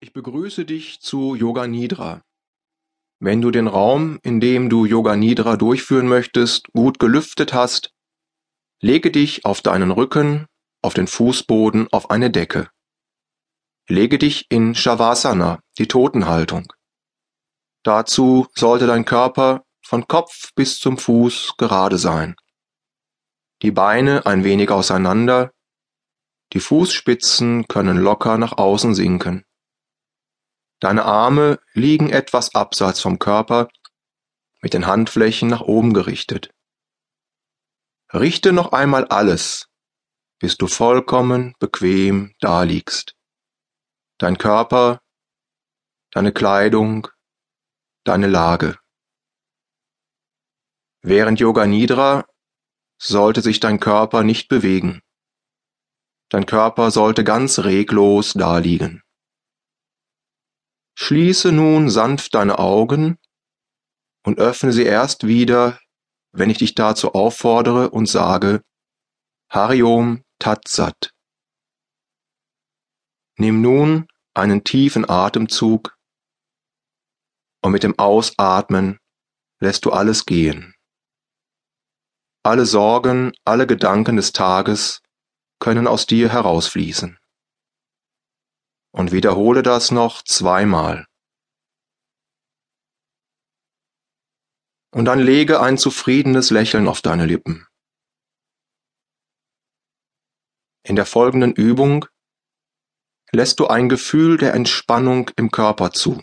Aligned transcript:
Ich 0.00 0.12
begrüße 0.12 0.64
dich 0.64 1.00
zu 1.00 1.34
Yoga 1.34 1.66
Nidra. 1.66 2.22
Wenn 3.18 3.40
du 3.40 3.50
den 3.50 3.66
Raum, 3.66 4.20
in 4.22 4.40
dem 4.40 4.70
du 4.70 4.84
Yoga 4.84 5.16
Nidra 5.16 5.56
durchführen 5.56 6.06
möchtest, 6.06 6.68
gut 6.72 7.00
gelüftet 7.00 7.52
hast, 7.52 7.90
lege 8.80 9.10
dich 9.10 9.44
auf 9.44 9.60
deinen 9.60 9.90
Rücken, 9.90 10.46
auf 10.82 10.94
den 10.94 11.08
Fußboden, 11.08 11.88
auf 11.90 12.10
eine 12.10 12.30
Decke. 12.30 12.70
Lege 13.88 14.18
dich 14.18 14.46
in 14.50 14.76
Shavasana, 14.76 15.58
die 15.78 15.88
Totenhaltung. 15.88 16.72
Dazu 17.82 18.46
sollte 18.54 18.86
dein 18.86 19.04
Körper 19.04 19.64
von 19.82 20.06
Kopf 20.06 20.54
bis 20.54 20.78
zum 20.78 20.96
Fuß 20.96 21.54
gerade 21.58 21.98
sein. 21.98 22.36
Die 23.62 23.72
Beine 23.72 24.26
ein 24.26 24.44
wenig 24.44 24.70
auseinander, 24.70 25.50
die 26.52 26.60
Fußspitzen 26.60 27.66
können 27.66 27.98
locker 27.98 28.38
nach 28.38 28.58
außen 28.58 28.94
sinken. 28.94 29.44
Deine 30.80 31.04
Arme 31.04 31.58
liegen 31.72 32.10
etwas 32.10 32.54
abseits 32.54 33.00
vom 33.00 33.18
Körper, 33.18 33.68
mit 34.60 34.74
den 34.74 34.86
Handflächen 34.86 35.48
nach 35.48 35.60
oben 35.60 35.92
gerichtet. 35.92 36.50
Richte 38.12 38.52
noch 38.52 38.72
einmal 38.72 39.06
alles, 39.06 39.68
bis 40.38 40.56
du 40.56 40.66
vollkommen 40.66 41.54
bequem 41.58 42.34
daliegst. 42.40 43.14
Dein 44.18 44.38
Körper, 44.38 45.00
deine 46.10 46.32
Kleidung, 46.32 47.08
deine 48.04 48.26
Lage. 48.26 48.78
Während 51.02 51.40
Yoga 51.40 51.66
Nidra 51.66 52.26
sollte 53.00 53.42
sich 53.42 53.60
dein 53.60 53.78
Körper 53.78 54.22
nicht 54.24 54.48
bewegen. 54.48 55.02
Dein 56.28 56.46
Körper 56.46 56.90
sollte 56.90 57.24
ganz 57.24 57.60
reglos 57.60 58.32
daliegen. 58.32 59.02
Schließe 61.00 61.52
nun 61.52 61.90
sanft 61.90 62.34
deine 62.34 62.58
Augen 62.58 63.18
und 64.24 64.40
öffne 64.40 64.72
sie 64.72 64.82
erst 64.82 65.28
wieder, 65.28 65.78
wenn 66.32 66.50
ich 66.50 66.58
dich 66.58 66.74
dazu 66.74 67.14
auffordere 67.14 67.90
und 67.90 68.06
sage 68.06 68.64
Hariom 69.48 70.24
Tat 70.40 70.66
Sat. 70.66 71.14
Nimm 73.36 73.62
nun 73.62 74.08
einen 74.34 74.64
tiefen 74.64 75.08
Atemzug 75.08 75.96
und 77.62 77.70
mit 77.70 77.84
dem 77.84 77.96
Ausatmen 77.96 78.98
lässt 79.60 79.84
du 79.84 79.92
alles 79.92 80.26
gehen. 80.26 80.74
Alle 82.42 82.66
Sorgen, 82.66 83.32
alle 83.44 83.68
Gedanken 83.68 84.16
des 84.16 84.32
Tages 84.32 85.00
können 85.60 85.86
aus 85.86 86.06
dir 86.06 86.28
herausfließen 86.28 87.17
und 88.92 89.12
wiederhole 89.12 89.62
das 89.62 89.90
noch 89.90 90.22
zweimal. 90.22 91.06
Und 94.90 95.04
dann 95.04 95.20
lege 95.20 95.60
ein 95.60 95.76
zufriedenes 95.76 96.50
Lächeln 96.50 96.88
auf 96.88 97.02
deine 97.02 97.26
Lippen. 97.26 97.66
In 100.82 100.96
der 100.96 101.06
folgenden 101.06 101.52
Übung 101.52 102.06
lässt 103.30 103.60
du 103.60 103.66
ein 103.66 103.88
Gefühl 103.90 104.38
der 104.38 104.54
Entspannung 104.54 105.30
im 105.36 105.50
Körper 105.50 105.92
zu. 105.92 106.22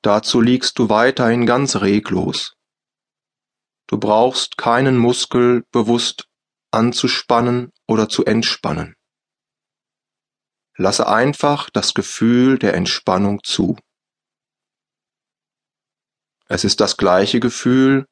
Dazu 0.00 0.40
liegst 0.40 0.78
du 0.78 0.88
weiterhin 0.88 1.46
ganz 1.46 1.76
reglos. 1.76 2.54
Du 3.86 3.98
brauchst 3.98 4.56
keinen 4.56 4.96
Muskel 4.96 5.64
bewusst 5.70 6.26
anzuspannen 6.70 7.70
oder 7.86 8.08
zu 8.08 8.24
entspannen. 8.24 8.94
Lasse 10.76 11.06
einfach 11.06 11.70
das 11.70 11.94
Gefühl 11.94 12.58
der 12.58 12.74
Entspannung 12.74 13.42
zu. 13.44 13.76
Es 16.46 16.64
ist 16.64 16.80
das 16.80 16.96
gleiche 16.96 17.40
Gefühl, 17.40 18.06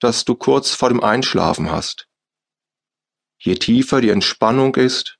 das 0.00 0.24
du 0.24 0.34
kurz 0.34 0.74
vor 0.74 0.88
dem 0.88 1.02
Einschlafen 1.02 1.70
hast. 1.70 2.08
Je 3.38 3.54
tiefer 3.54 4.00
die 4.00 4.10
Entspannung 4.10 4.74
ist, 4.74 5.18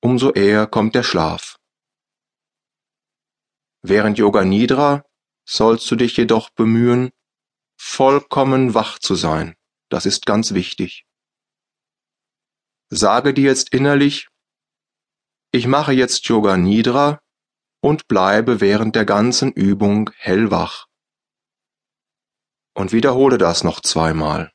umso 0.00 0.32
eher 0.32 0.66
kommt 0.66 0.94
der 0.94 1.02
Schlaf. 1.02 1.56
Während 3.82 4.18
Yoga 4.18 4.44
Nidra 4.44 5.04
sollst 5.46 5.90
du 5.90 5.96
dich 5.96 6.16
jedoch 6.16 6.50
bemühen, 6.50 7.10
vollkommen 7.78 8.74
wach 8.74 8.98
zu 8.98 9.14
sein. 9.14 9.54
Das 9.88 10.06
ist 10.06 10.26
ganz 10.26 10.52
wichtig. 10.52 11.06
Sage 12.90 13.32
dir 13.32 13.44
jetzt 13.44 13.72
innerlich, 13.72 14.28
ich 15.52 15.66
mache 15.66 15.92
jetzt 15.92 16.26
Yoga 16.28 16.56
Nidra 16.56 17.20
und 17.80 18.06
bleibe 18.08 18.60
während 18.60 18.94
der 18.94 19.04
ganzen 19.04 19.52
Übung 19.52 20.10
hellwach. 20.16 20.86
Und 22.74 22.92
wiederhole 22.92 23.36
das 23.36 23.64
noch 23.64 23.80
zweimal. 23.80 24.52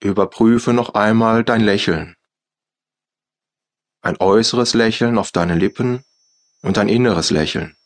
Überprüfe 0.00 0.72
noch 0.72 0.94
einmal 0.94 1.42
dein 1.42 1.62
Lächeln. 1.62 2.14
Ein 4.02 4.18
äußeres 4.20 4.74
Lächeln 4.74 5.18
auf 5.18 5.32
deine 5.32 5.56
Lippen 5.56 6.04
und 6.62 6.78
ein 6.78 6.88
inneres 6.88 7.30
Lächeln 7.30 7.76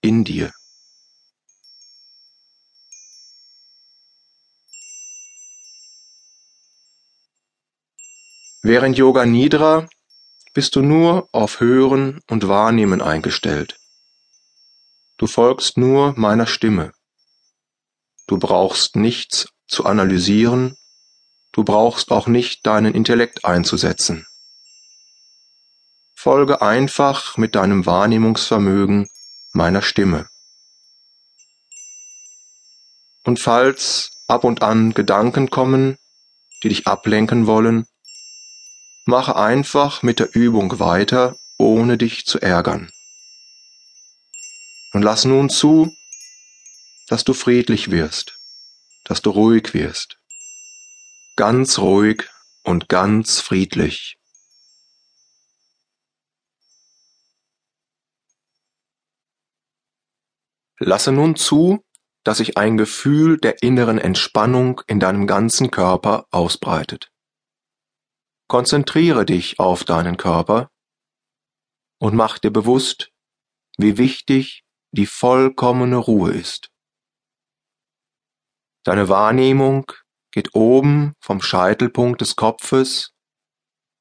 in 0.00 0.24
dir. 0.24 0.50
Während 8.62 8.98
Yoga 8.98 9.24
Nidra 9.24 9.88
bist 10.52 10.74
du 10.74 10.82
nur 10.82 11.28
auf 11.30 11.60
Hören 11.60 12.20
und 12.28 12.48
Wahrnehmen 12.48 13.00
eingestellt. 13.00 13.78
Du 15.16 15.28
folgst 15.28 15.76
nur 15.76 16.14
meiner 16.16 16.46
Stimme. 16.46 16.92
Du 18.26 18.38
brauchst 18.38 18.96
nichts 18.96 19.48
zu 19.68 19.86
analysieren, 19.86 20.76
du 21.52 21.62
brauchst 21.62 22.10
auch 22.10 22.26
nicht 22.26 22.66
deinen 22.66 22.94
Intellekt 22.94 23.44
einzusetzen. 23.44 24.26
Folge 26.14 26.60
einfach 26.60 27.36
mit 27.36 27.54
deinem 27.54 27.86
Wahrnehmungsvermögen 27.86 29.08
meiner 29.52 29.82
Stimme. 29.82 30.28
Und 33.24 33.38
falls 33.38 34.10
ab 34.26 34.42
und 34.42 34.62
an 34.62 34.94
Gedanken 34.94 35.48
kommen, 35.48 35.96
die 36.62 36.70
dich 36.70 36.88
ablenken 36.88 37.46
wollen, 37.46 37.86
Mache 39.10 39.36
einfach 39.36 40.02
mit 40.02 40.18
der 40.18 40.34
Übung 40.34 40.80
weiter, 40.80 41.34
ohne 41.56 41.96
dich 41.96 42.26
zu 42.26 42.40
ärgern. 42.40 42.90
Und 44.92 45.00
lass 45.00 45.24
nun 45.24 45.48
zu, 45.48 45.90
dass 47.06 47.24
du 47.24 47.32
friedlich 47.32 47.90
wirst, 47.90 48.36
dass 49.06 49.22
du 49.22 49.30
ruhig 49.30 49.72
wirst. 49.72 50.18
Ganz 51.36 51.78
ruhig 51.78 52.28
und 52.64 52.90
ganz 52.90 53.40
friedlich. 53.40 54.18
Lasse 60.78 61.12
nun 61.12 61.34
zu, 61.34 61.82
dass 62.24 62.36
sich 62.36 62.58
ein 62.58 62.76
Gefühl 62.76 63.38
der 63.38 63.62
inneren 63.62 63.96
Entspannung 63.96 64.82
in 64.86 65.00
deinem 65.00 65.26
ganzen 65.26 65.70
Körper 65.70 66.26
ausbreitet. 66.30 67.10
Konzentriere 68.48 69.26
dich 69.26 69.60
auf 69.60 69.84
deinen 69.84 70.16
Körper 70.16 70.70
und 72.00 72.14
mach 72.14 72.38
dir 72.38 72.50
bewusst, 72.50 73.10
wie 73.76 73.98
wichtig 73.98 74.64
die 74.90 75.04
vollkommene 75.04 75.96
Ruhe 75.96 76.32
ist. 76.32 76.70
Deine 78.84 79.10
Wahrnehmung 79.10 79.92
geht 80.30 80.54
oben 80.54 81.12
vom 81.20 81.42
Scheitelpunkt 81.42 82.22
des 82.22 82.36
Kopfes 82.36 83.12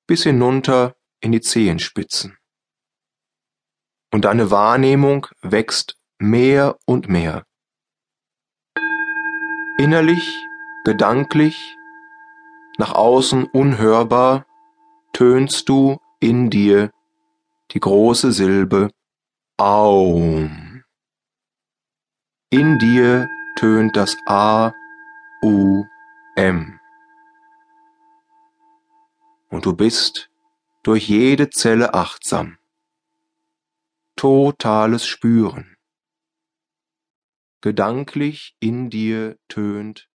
bis 0.07 0.23
hinunter 0.23 0.95
in 1.19 1.33
die 1.33 1.41
Zehenspitzen. 1.41 2.37
Und 4.13 4.23
deine 4.23 4.49
Wahrnehmung 4.49 5.27
wächst 5.41 5.97
mehr 6.19 6.77
und 6.85 7.09
mehr. 7.09 7.45
Innerlich, 9.77 10.25
gedanklich 10.85 11.75
nach 12.77 12.93
außen 12.93 13.45
unhörbar 13.45 14.46
tönst 15.17 15.67
du 15.67 15.99
in 16.19 16.51
dir 16.51 16.91
die 17.71 17.79
große 17.79 18.31
Silbe 18.31 18.91
Aum. 19.57 20.83
In 22.51 22.77
dir 22.77 23.27
tönt 23.57 23.97
das 23.97 24.15
A, 24.27 24.71
U, 25.41 25.83
M. 26.35 26.79
Und 29.49 29.65
du 29.65 29.75
bist 29.75 30.29
durch 30.83 31.09
jede 31.09 31.49
Zelle 31.49 31.95
achtsam. 31.95 32.59
Totales 34.17 35.07
Spüren. 35.07 35.77
Gedanklich 37.61 38.55
in 38.59 38.91
dir 38.91 39.39
tönt 39.47 40.11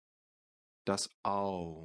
das 0.84 1.08
Au. 1.22 1.80